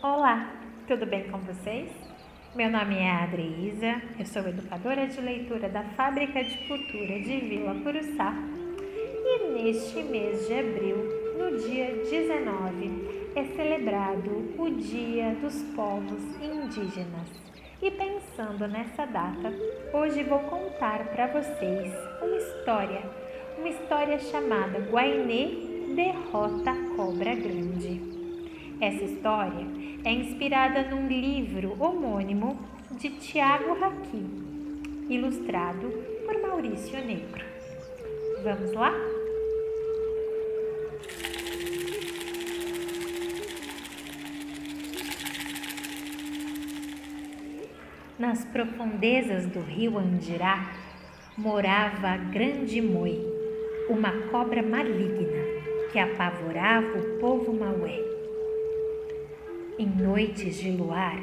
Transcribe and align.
Olá, 0.00 0.52
tudo 0.86 1.04
bem 1.06 1.28
com 1.28 1.38
vocês? 1.38 1.90
Meu 2.54 2.70
nome 2.70 2.98
é 2.98 3.10
Adriísa, 3.10 4.00
eu 4.16 4.24
sou 4.26 4.46
educadora 4.46 5.08
de 5.08 5.20
leitura 5.20 5.68
da 5.68 5.82
Fábrica 5.82 6.44
de 6.44 6.56
Cultura 6.68 7.18
de 7.18 7.40
Vila 7.40 7.74
Curuçá 7.82 8.32
e 8.78 9.48
neste 9.54 10.00
mês 10.04 10.46
de 10.46 10.54
abril, 10.54 10.98
no 11.36 11.58
dia 11.58 11.96
19, 11.96 13.32
é 13.34 13.44
celebrado 13.56 14.54
o 14.56 14.70
Dia 14.70 15.34
dos 15.42 15.60
Povos 15.74 16.22
Indígenas. 16.40 17.28
E 17.82 17.90
pensando 17.90 18.68
nessa 18.68 19.04
data, 19.04 19.52
hoje 19.92 20.22
vou 20.22 20.38
contar 20.38 21.06
para 21.06 21.26
vocês 21.26 21.92
uma 22.22 22.36
história, 22.36 23.02
uma 23.58 23.68
história 23.68 24.20
chamada 24.20 24.78
Guainê 24.78 25.92
derrota 25.96 26.70
a 26.70 26.94
cobra 26.94 27.34
grande. 27.34 28.17
Essa 28.80 29.04
história 29.04 29.66
é 30.04 30.12
inspirada 30.12 30.84
num 30.84 31.08
livro 31.08 31.74
homônimo 31.82 32.60
de 32.92 33.10
Tiago 33.10 33.74
Raqui, 33.74 34.24
ilustrado 35.08 35.90
por 36.24 36.40
Maurício 36.40 37.04
Negro. 37.04 37.44
Vamos 38.44 38.72
lá? 38.74 38.92
Nas 48.16 48.44
profundezas 48.44 49.46
do 49.46 49.60
rio 49.60 49.98
Andirá 49.98 50.72
morava 51.36 52.10
a 52.10 52.16
Grande 52.16 52.80
Moi, 52.80 53.18
uma 53.88 54.12
cobra 54.30 54.62
maligna 54.62 55.58
que 55.90 55.98
apavorava 55.98 56.96
o 56.96 57.18
povo 57.18 57.52
maué. 57.52 58.17
Em 59.78 59.86
noites 59.86 60.56
de 60.56 60.72
luar, 60.72 61.16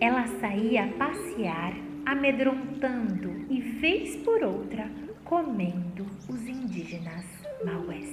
ela 0.00 0.26
saía 0.40 0.84
a 0.84 0.88
passear, 0.88 1.74
amedrontando 2.06 3.44
e, 3.50 3.60
vez 3.60 4.16
por 4.24 4.42
outra, 4.42 4.90
comendo 5.22 6.06
os 6.26 6.48
indígenas 6.48 7.26
maués. 7.62 8.08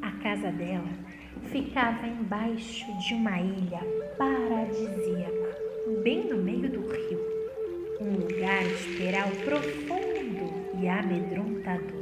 A 0.00 0.10
casa 0.22 0.50
dela 0.50 0.88
ficava 1.52 2.06
embaixo 2.06 2.86
de 3.06 3.12
uma 3.12 3.38
ilha 3.38 3.80
paradisíaca, 4.16 5.58
bem 6.02 6.30
no 6.30 6.38
meio 6.38 6.70
do 6.70 6.80
rio, 6.80 7.20
um 8.00 8.12
lugar 8.12 8.64
de 8.64 9.44
profundo 9.44 10.80
e 10.80 10.88
amedrontador. 10.88 11.97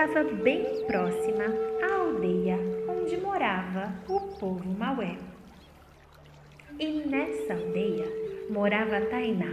Ficava 0.00 0.24
bem 0.24 0.86
próxima 0.86 1.44
à 1.82 1.94
aldeia 1.96 2.56
onde 2.88 3.18
morava 3.18 3.92
o 4.08 4.18
povo 4.38 4.66
Maué. 4.66 5.18
E 6.78 7.02
nessa 7.06 7.52
aldeia 7.52 8.06
morava 8.48 8.98
Tainá, 9.02 9.52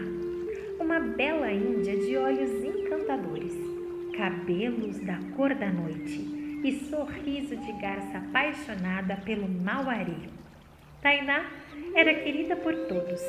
uma 0.80 1.02
bela 1.02 1.52
índia 1.52 1.98
de 1.98 2.16
olhos 2.16 2.64
encantadores, 2.64 3.54
cabelos 4.16 4.98
da 5.00 5.20
cor 5.36 5.54
da 5.54 5.70
noite 5.70 6.61
e 6.64 6.72
sorriso 6.89 7.58
de 7.58 7.72
garça 7.82 8.17
apaixonada 8.17 9.17
pelo 9.26 9.50
Mauari. 9.50 10.30
Tainá 11.02 11.45
era 11.94 12.14
querida 12.14 12.55
por 12.55 12.73
todos. 12.88 13.20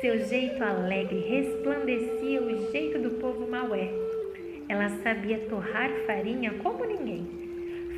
Seu 0.00 0.18
jeito 0.26 0.64
alegre 0.64 1.20
resplandecia 1.28 2.40
o 2.40 2.72
jeito 2.72 2.98
do 2.98 3.10
povo 3.20 3.46
Maué 3.50 4.04
ela 4.68 4.88
sabia 5.02 5.38
torrar 5.48 5.90
farinha 6.06 6.54
como 6.54 6.84
ninguém. 6.84 7.44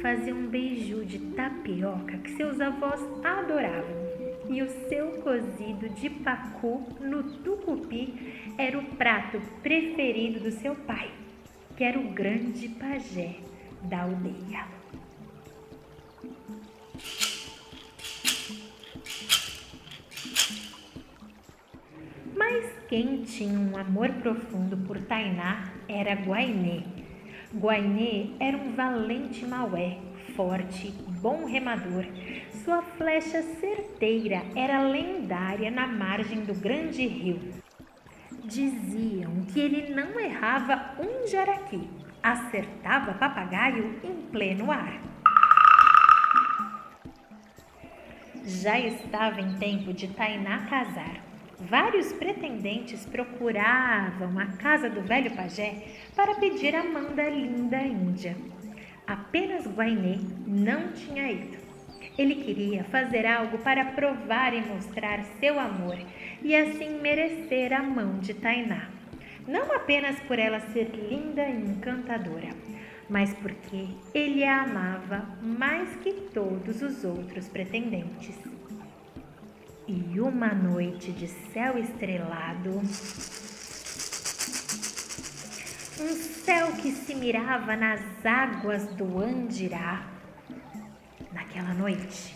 Fazia 0.02 0.34
um 0.34 0.46
beiju 0.46 1.04
de 1.04 1.18
tapioca 1.18 2.18
que 2.18 2.32
seus 2.32 2.60
avós 2.60 3.00
adoravam. 3.24 4.06
E 4.48 4.62
o 4.62 4.68
seu 4.88 5.08
cozido 5.22 5.88
de 5.88 6.08
pacu 6.08 6.86
no 7.00 7.22
tucupi 7.40 8.14
era 8.56 8.78
o 8.78 8.84
prato 8.96 9.40
preferido 9.62 10.40
do 10.40 10.52
seu 10.52 10.74
pai, 10.74 11.10
que 11.76 11.82
era 11.82 11.98
o 11.98 12.10
grande 12.10 12.68
pajé 12.68 13.36
da 13.82 14.02
aldeia. 14.02 14.66
Mas 22.36 22.70
quem 22.88 23.22
tinha 23.22 23.58
um 23.58 23.76
amor 23.76 24.10
profundo 24.10 24.76
por 24.86 25.00
Tainá 25.00 25.75
era 25.88 26.14
Guainê. 26.14 26.82
Guainê 27.54 28.30
era 28.40 28.56
um 28.56 28.72
valente 28.74 29.44
maué, 29.46 29.98
forte, 30.34 30.90
bom 31.20 31.44
remador. 31.44 32.04
Sua 32.64 32.82
flecha 32.82 33.42
certeira 33.42 34.42
era 34.54 34.82
lendária 34.82 35.70
na 35.70 35.86
margem 35.86 36.44
do 36.44 36.54
grande 36.54 37.06
rio. 37.06 37.40
Diziam 38.44 39.44
que 39.52 39.60
ele 39.60 39.94
não 39.94 40.18
errava 40.20 40.94
um 41.00 41.26
jaraqui, 41.26 41.88
acertava 42.22 43.14
papagaio 43.14 44.00
em 44.04 44.30
pleno 44.30 44.70
ar. 44.70 45.00
Já 48.44 48.78
estava 48.78 49.40
em 49.40 49.56
tempo 49.58 49.92
de 49.92 50.06
Tainá 50.08 50.66
casar. 50.66 51.25
Vários 51.60 52.12
pretendentes 52.12 53.06
procuravam 53.06 54.38
a 54.38 54.46
casa 54.58 54.90
do 54.90 55.00
velho 55.00 55.30
pajé 55.34 55.84
para 56.14 56.34
pedir 56.34 56.74
a 56.76 56.84
mão 56.84 57.14
da 57.14 57.28
linda 57.30 57.78
Índia. 57.78 58.36
Apenas 59.06 59.66
Guainê 59.66 60.18
não 60.46 60.92
tinha 60.92 61.32
ido. 61.32 61.56
Ele 62.18 62.34
queria 62.36 62.84
fazer 62.84 63.26
algo 63.26 63.58
para 63.58 63.86
provar 63.86 64.52
e 64.52 64.60
mostrar 64.60 65.24
seu 65.40 65.58
amor 65.58 65.98
e 66.42 66.54
assim 66.54 67.00
merecer 67.00 67.72
a 67.72 67.82
mão 67.82 68.18
de 68.18 68.34
Tainá. 68.34 68.90
Não 69.48 69.72
apenas 69.72 70.18
por 70.20 70.38
ela 70.38 70.60
ser 70.60 70.90
linda 70.90 71.46
e 71.48 71.70
encantadora, 71.70 72.50
mas 73.08 73.32
porque 73.34 73.88
ele 74.12 74.44
a 74.44 74.62
amava 74.62 75.38
mais 75.40 75.94
que 75.96 76.12
todos 76.12 76.82
os 76.82 77.04
outros 77.04 77.48
pretendentes. 77.48 78.36
E 79.88 80.18
uma 80.18 80.52
noite 80.52 81.12
de 81.12 81.28
céu 81.28 81.78
estrelado, 81.78 82.70
um 86.00 86.14
céu 86.44 86.72
que 86.72 86.90
se 86.90 87.14
mirava 87.14 87.76
nas 87.76 88.00
águas 88.26 88.84
do 88.96 89.20
Andirá. 89.20 90.04
Naquela 91.32 91.72
noite, 91.72 92.34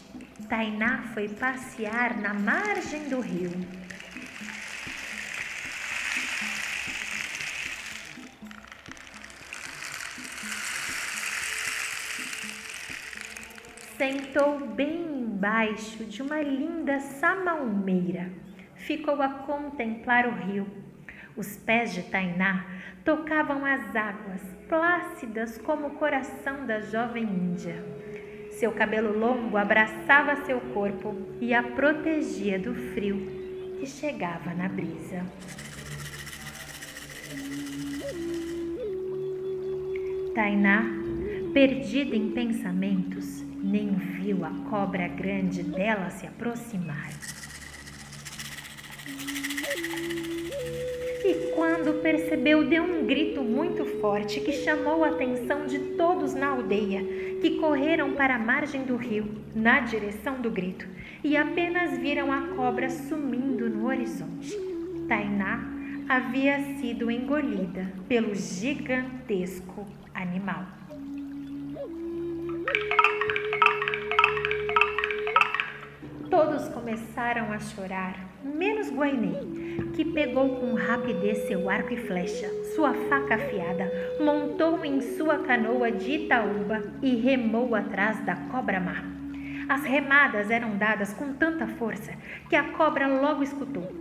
Tainá 0.49 1.11
foi 1.13 1.29
passear 1.29 2.17
na 2.21 2.33
margem 2.33 3.09
do 3.09 3.19
rio. 3.19 3.51
Sentou 14.01 14.59
bem 14.61 14.97
embaixo 14.97 16.07
de 16.07 16.23
uma 16.23 16.41
linda 16.41 17.01
samalmeira. 17.01 18.33
Ficou 18.75 19.21
a 19.21 19.29
contemplar 19.29 20.27
o 20.27 20.35
rio. 20.37 20.67
Os 21.37 21.59
pés 21.59 21.93
de 21.93 22.05
Tainá 22.05 22.65
tocavam 23.05 23.63
as 23.67 23.95
águas, 23.95 24.41
plácidas 24.71 25.59
como 25.59 25.89
o 25.89 25.97
coração 25.97 26.65
da 26.65 26.81
jovem 26.81 27.25
índia. 27.25 27.77
Seu 28.53 28.73
cabelo 28.73 29.19
longo 29.19 29.59
abraçava 29.59 30.47
seu 30.47 30.59
corpo 30.73 31.15
e 31.39 31.53
a 31.53 31.63
protegia 31.63 32.59
do 32.59 32.75
frio 32.95 33.19
que 33.79 33.85
chegava 33.85 34.55
na 34.55 34.67
brisa. 34.67 35.27
Tainá, 40.35 40.87
perdida 41.53 42.17
em 42.17 42.31
pensamentos, 42.31 43.50
nem 43.63 43.91
viu 43.91 44.45
a 44.45 44.51
cobra 44.69 45.07
grande 45.09 45.63
dela 45.63 46.11
se 46.11 46.27
aproximar. 46.27 47.11
E 51.25 51.53
quando 51.55 52.03
percebeu, 52.03 52.67
deu 52.67 52.83
um 52.83 53.07
grito 53.07 53.43
muito 53.43 53.85
forte 54.01 54.41
que 54.41 54.53
chamou 54.53 55.05
a 55.05 55.11
atenção 55.11 55.67
de 55.67 55.79
todos 55.97 56.35
na 56.35 56.49
aldeia, 56.49 57.05
que 57.41 57.59
correram 57.59 58.13
para 58.13 58.37
a 58.37 58.39
margem 58.39 58.83
do 58.83 58.97
rio, 58.97 59.27
na 59.55 59.81
direção 59.81 60.41
do 60.41 60.51
grito, 60.51 60.87
e 61.23 61.37
apenas 61.37 61.99
viram 61.99 62.33
a 62.33 62.49
cobra 62.57 62.89
sumindo 62.89 63.69
no 63.69 63.87
horizonte. 63.87 64.57
Tainá 65.07 65.63
havia 66.09 66.59
sido 66.77 67.11
engolida 67.11 67.93
pelo 68.09 68.35
gigantesco 68.35 69.87
animal. 70.15 70.67
Todos 76.43 76.69
começaram 76.69 77.53
a 77.53 77.59
chorar, 77.59 78.19
menos 78.43 78.91
Guainé, 78.91 79.41
que 79.93 80.03
pegou 80.03 80.57
com 80.57 80.73
rapidez 80.73 81.47
seu 81.47 81.69
arco 81.69 81.93
e 81.93 81.99
flecha, 81.99 82.49
sua 82.75 82.95
faca 82.95 83.35
afiada, 83.35 83.93
montou 84.19 84.83
em 84.83 85.03
sua 85.03 85.41
canoa 85.41 85.93
de 85.93 86.13
Itaúba 86.13 86.83
e 87.03 87.15
remou 87.15 87.75
atrás 87.75 88.25
da 88.25 88.35
cobra 88.35 88.81
má. 88.81 89.05
As 89.69 89.85
remadas 89.85 90.51
eram 90.51 90.79
dadas 90.79 91.13
com 91.13 91.35
tanta 91.35 91.67
força 91.67 92.15
que 92.49 92.57
a 92.57 92.73
cobra 92.73 93.07
logo 93.07 93.43
escutou. 93.43 93.93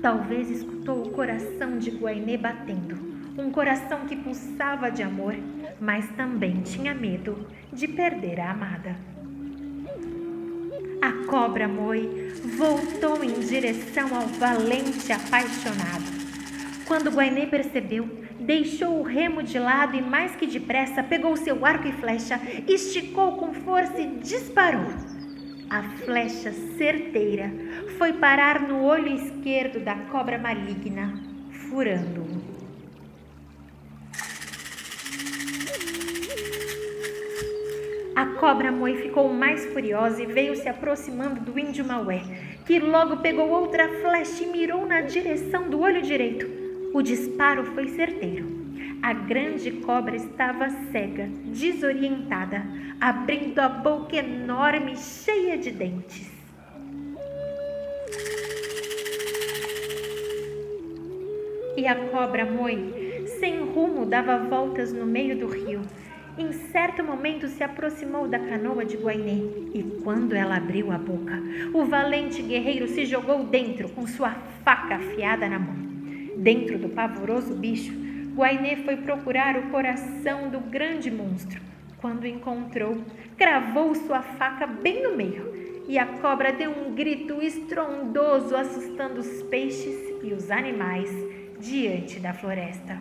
Talvez 0.00 0.48
escutou 0.50 1.02
o 1.02 1.10
coração 1.10 1.78
de 1.78 1.90
Guainé 1.90 2.36
batendo, 2.36 2.94
um 3.36 3.50
coração 3.50 4.06
que 4.06 4.14
pulsava 4.14 4.88
de 4.88 5.02
amor, 5.02 5.34
mas 5.80 6.08
também 6.10 6.60
tinha 6.60 6.94
medo 6.94 7.48
de 7.72 7.88
perder 7.88 8.38
a 8.38 8.52
amada. 8.52 9.17
A 11.00 11.12
cobra 11.26 11.68
Moi 11.68 12.32
voltou 12.56 13.22
em 13.22 13.40
direção 13.40 14.14
ao 14.16 14.26
valente 14.26 15.12
apaixonado. 15.12 16.18
Quando 16.86 17.10
Guainé 17.10 17.46
percebeu, 17.46 18.08
deixou 18.40 18.98
o 18.98 19.02
remo 19.02 19.42
de 19.42 19.58
lado 19.58 19.96
e, 19.96 20.02
mais 20.02 20.34
que 20.34 20.46
depressa, 20.46 21.02
pegou 21.02 21.36
seu 21.36 21.64
arco 21.64 21.86
e 21.86 21.92
flecha, 21.92 22.40
esticou 22.66 23.36
com 23.36 23.54
força 23.54 24.00
e 24.00 24.18
disparou. 24.18 24.90
A 25.70 25.82
flecha 25.82 26.52
certeira 26.76 27.52
foi 27.96 28.14
parar 28.14 28.60
no 28.60 28.82
olho 28.82 29.14
esquerdo 29.14 29.78
da 29.84 29.94
cobra 29.94 30.38
maligna, 30.38 31.22
furando-o. 31.68 32.67
A 38.18 38.26
cobra 38.26 38.72
Moi 38.72 38.96
ficou 38.96 39.32
mais 39.32 39.64
furiosa 39.66 40.20
e 40.20 40.26
veio 40.26 40.56
se 40.56 40.68
aproximando 40.68 41.38
do 41.38 41.56
índio 41.56 41.84
Maué, 41.84 42.20
que 42.66 42.80
logo 42.80 43.18
pegou 43.18 43.48
outra 43.48 43.88
flecha 44.00 44.42
e 44.42 44.48
mirou 44.48 44.84
na 44.84 45.02
direção 45.02 45.70
do 45.70 45.78
olho 45.78 46.02
direito. 46.02 46.44
O 46.92 47.00
disparo 47.00 47.62
foi 47.66 47.86
certeiro. 47.90 48.44
A 49.00 49.12
grande 49.12 49.70
cobra 49.70 50.16
estava 50.16 50.68
cega, 50.90 51.30
desorientada, 51.44 52.66
abrindo 53.00 53.60
a 53.60 53.68
boca 53.68 54.16
enorme, 54.16 54.96
cheia 54.96 55.56
de 55.56 55.70
dentes. 55.70 56.28
E 61.76 61.86
a 61.86 61.94
cobra 62.10 62.44
Moi, 62.44 63.26
sem 63.38 63.60
rumo, 63.60 64.04
dava 64.04 64.38
voltas 64.38 64.92
no 64.92 65.06
meio 65.06 65.38
do 65.38 65.46
rio 65.46 65.82
em 66.38 66.52
certo 66.52 67.02
momento 67.02 67.48
se 67.48 67.64
aproximou 67.64 68.28
da 68.28 68.38
canoa 68.38 68.84
de 68.84 68.96
Guainé 68.96 69.42
e, 69.74 70.00
quando 70.04 70.34
ela 70.34 70.56
abriu 70.56 70.92
a 70.92 70.96
boca, 70.96 71.42
o 71.74 71.84
valente 71.84 72.40
guerreiro 72.40 72.86
se 72.86 73.04
jogou 73.04 73.44
dentro 73.44 73.88
com 73.88 74.06
sua 74.06 74.30
faca 74.64 74.94
afiada 74.94 75.48
na 75.48 75.58
mão. 75.58 75.76
Dentro 76.36 76.78
do 76.78 76.88
pavoroso 76.88 77.54
bicho, 77.54 77.92
Guainé 78.36 78.76
foi 78.76 78.96
procurar 78.98 79.56
o 79.56 79.70
coração 79.70 80.48
do 80.48 80.60
grande 80.60 81.10
monstro. 81.10 81.60
Quando 82.00 82.26
encontrou, 82.26 83.02
cravou 83.36 83.92
sua 83.96 84.22
faca 84.22 84.64
bem 84.64 85.02
no 85.02 85.16
meio 85.16 85.84
e 85.88 85.98
a 85.98 86.06
cobra 86.06 86.52
deu 86.52 86.70
um 86.70 86.94
grito 86.94 87.42
estrondoso, 87.42 88.54
assustando 88.54 89.20
os 89.20 89.42
peixes 89.44 89.96
e 90.22 90.32
os 90.32 90.50
animais 90.50 91.10
diante 91.58 92.20
da 92.20 92.32
floresta. 92.32 93.00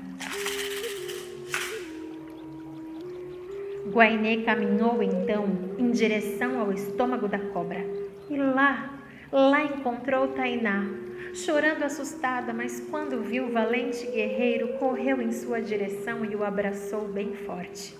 Guainé 3.91 4.43
caminhou 4.43 5.01
então 5.01 5.45
em 5.77 5.91
direção 5.91 6.59
ao 6.59 6.73
estômago 6.73 7.27
da 7.27 7.39
cobra 7.39 7.85
e 8.29 8.35
lá, 8.35 8.99
lá 9.31 9.63
encontrou 9.63 10.27
Tainá, 10.29 10.85
chorando 11.33 11.83
assustada, 11.83 12.53
mas 12.53 12.81
quando 12.89 13.21
viu 13.21 13.45
o 13.45 13.51
valente 13.51 14.05
guerreiro, 14.07 14.77
correu 14.79 15.21
em 15.21 15.31
sua 15.31 15.61
direção 15.61 16.25
e 16.25 16.35
o 16.35 16.43
abraçou 16.43 17.07
bem 17.07 17.33
forte. 17.33 17.95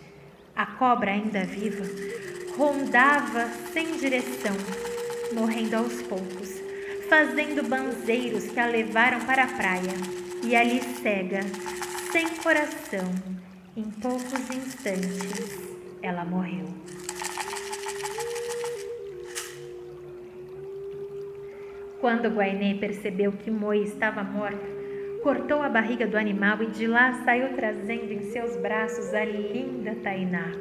A 0.56 0.66
cobra, 0.66 1.12
ainda 1.12 1.46
viva, 1.46 1.86
rondava 2.58 3.48
sem 3.72 3.94
direção, 3.94 4.56
morrendo 5.34 5.78
aos 5.78 6.02
poucos, 6.02 6.62
fazendo 7.08 7.68
banzeiros 7.68 8.48
que 8.48 8.60
a 8.60 8.66
levaram 8.66 9.22
para 9.22 9.44
a 9.44 9.48
praia 9.48 9.94
e 10.44 10.56
ali 10.56 10.82
cega, 10.82 11.40
sem 12.12 12.28
coração, 12.44 13.10
em 13.76 13.84
poucos 13.84 14.50
instantes 14.50 15.77
ela 16.02 16.24
morreu. 16.26 16.66
Quando 22.00 22.30
Guainé 22.30 22.76
percebeu 22.76 23.32
que 23.32 23.50
Moi 23.50 23.80
estava 23.80 24.24
morta, 24.24 24.66
cortou 25.24 25.62
a 25.62 25.70
barriga 25.70 26.06
do 26.06 26.18
animal 26.18 26.62
e 26.62 26.68
de 26.68 26.88
lá 26.88 27.14
saiu 27.26 27.54
trazendo 27.56 28.12
em 28.12 28.22
seus 28.24 28.56
braços 28.58 29.14
a 29.14 29.26
linda 29.26 29.96
Tainá. 30.04 30.54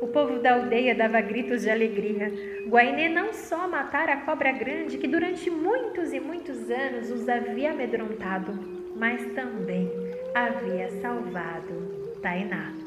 O 0.00 0.06
povo 0.08 0.40
da 0.40 0.54
aldeia 0.54 0.94
dava 0.94 1.20
gritos 1.20 1.62
de 1.62 1.70
alegria. 1.70 2.32
Guainé 2.66 3.08
não 3.08 3.32
só 3.32 3.68
matara 3.68 4.14
a 4.14 4.20
cobra 4.22 4.50
grande 4.50 4.98
que 4.98 5.06
durante 5.06 5.50
muitos 5.50 6.12
e 6.12 6.18
muitos 6.18 6.70
anos 6.70 7.10
os 7.10 7.28
havia 7.28 7.70
amedrontado, 7.70 8.52
mas 8.96 9.24
também 9.34 9.90
havia 10.34 10.88
salvado 11.00 12.14
Tainá. 12.20 12.81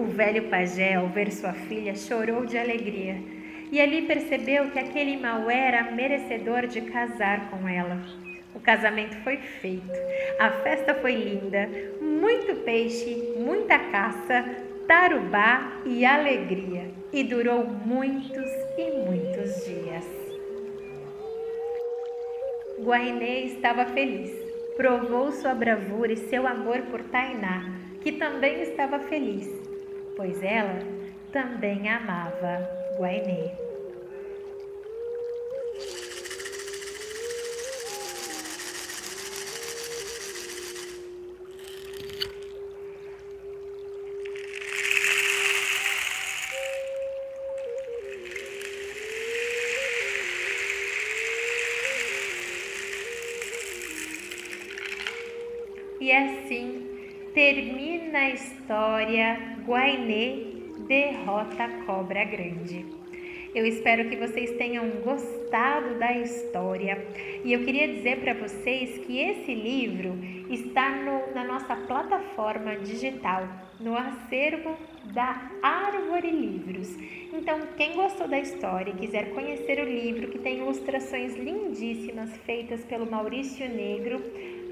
O 0.00 0.06
velho 0.06 0.44
pajé, 0.44 0.94
ao 0.94 1.08
ver 1.08 1.30
sua 1.30 1.52
filha, 1.52 1.94
chorou 1.94 2.46
de 2.46 2.56
alegria. 2.56 3.18
E 3.70 3.78
ali 3.78 4.00
percebeu 4.06 4.70
que 4.70 4.78
aquele 4.78 5.18
mal 5.18 5.50
era 5.50 5.90
merecedor 5.90 6.66
de 6.66 6.80
casar 6.80 7.50
com 7.50 7.68
ela. 7.68 8.00
O 8.54 8.60
casamento 8.60 9.14
foi 9.16 9.36
feito, 9.36 9.92
a 10.38 10.52
festa 10.62 10.94
foi 10.94 11.12
linda, 11.12 11.68
muito 12.00 12.64
peixe, 12.64 13.34
muita 13.36 13.78
caça, 13.78 14.42
tarubá 14.88 15.82
e 15.84 16.02
alegria, 16.06 16.90
e 17.12 17.22
durou 17.22 17.62
muitos 17.66 18.50
e 18.78 18.90
muitos 19.06 19.66
dias. 19.66 20.06
Guainé 22.82 23.40
estava 23.40 23.84
feliz, 23.84 24.32
provou 24.78 25.30
sua 25.30 25.52
bravura 25.52 26.14
e 26.14 26.16
seu 26.16 26.46
amor 26.46 26.80
por 26.90 27.02
Tainá, 27.02 27.70
que 28.00 28.12
também 28.12 28.62
estava 28.62 28.98
feliz 28.98 29.59
pois 30.20 30.42
ela 30.42 30.78
também 31.32 31.88
amava 31.88 32.68
Guainé. 32.98 33.56
E 55.98 56.12
assim 56.12 56.79
termina 57.34 58.18
a 58.18 58.30
história 58.30 59.56
Guainé 59.64 60.38
derrota 60.88 61.64
a 61.64 61.84
cobra 61.84 62.24
grande. 62.24 62.84
Eu 63.54 63.66
espero 63.66 64.08
que 64.08 64.16
vocês 64.16 64.52
tenham 64.52 64.88
gostado 65.02 65.98
da 65.98 66.12
história 66.18 67.04
e 67.44 67.52
eu 67.52 67.64
queria 67.64 67.88
dizer 67.88 68.20
para 68.20 68.34
vocês 68.34 68.98
que 69.04 69.18
esse 69.18 69.54
livro 69.54 70.16
está 70.48 70.90
no, 70.90 71.34
na 71.34 71.44
nossa 71.44 71.74
plataforma 71.74 72.76
digital, 72.76 73.48
no 73.80 73.96
acervo 73.96 74.76
da 75.12 75.50
Árvore 75.62 76.30
Livros. 76.30 76.96
Então, 77.32 77.60
quem 77.76 77.94
gostou 77.94 78.28
da 78.28 78.38
história 78.38 78.92
e 78.92 78.96
quiser 78.96 79.30
conhecer 79.30 79.80
o 79.80 79.84
livro, 79.84 80.28
que 80.28 80.38
tem 80.38 80.58
ilustrações 80.58 81.36
lindíssimas 81.36 82.36
feitas 82.38 82.84
pelo 82.84 83.10
Maurício 83.10 83.68
Negro, 83.68 84.22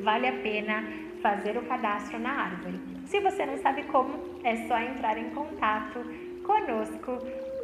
vale 0.01 0.29
a 0.29 0.33
pena 0.33 1.08
fazer 1.21 1.57
o 1.57 1.63
cadastro 1.63 2.19
na 2.19 2.31
árvore. 2.31 2.81
Se 3.07 3.21
você 3.21 3.47
não 3.47 3.59
sabe 3.59 3.83
como, 3.85 4.41
é 4.45 4.57
só 4.67 4.79
entrar 4.79 5.19
em 5.19 5.31
contato 5.31 6.01
conosco 6.43 7.19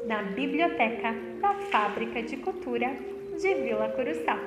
na 0.06 0.22
biblioteca 0.22 1.14
da 1.40 1.54
Fábrica 1.70 2.22
de 2.22 2.36
Cultura 2.36 2.94
de 3.40 3.54
Vila 3.54 3.88
Curuçá. 3.90 4.38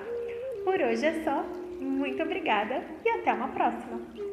Por 0.63 0.79
hoje 0.81 1.05
é 1.05 1.23
só. 1.23 1.43
Muito 1.79 2.21
obrigada 2.23 2.83
e 3.05 3.09
até 3.09 3.31
uma 3.33 3.49
próxima! 3.49 4.26